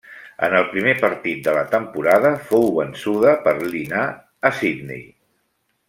[0.45, 4.07] En el primer partit de la temporada fou vençuda per Li Na
[4.51, 5.07] a Sydney.